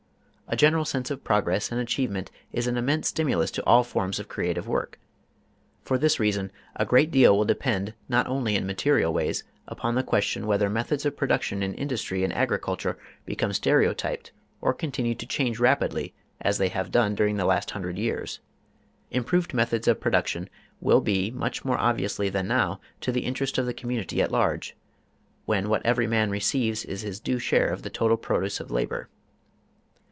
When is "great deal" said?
6.85-7.37